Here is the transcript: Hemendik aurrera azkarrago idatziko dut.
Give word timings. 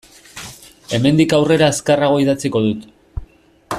Hemendik 0.97 1.35
aurrera 1.39 1.69
azkarrago 1.73 2.19
idatziko 2.25 2.63
dut. 2.69 2.89